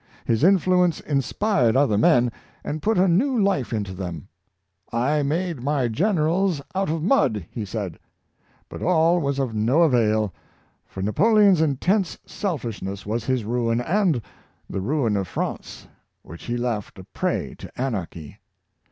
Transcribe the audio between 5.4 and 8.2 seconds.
my generals out of mud,'^ he said.